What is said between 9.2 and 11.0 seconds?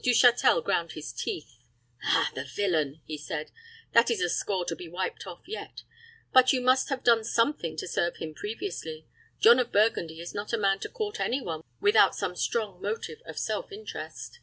John of Burgundy is not a man to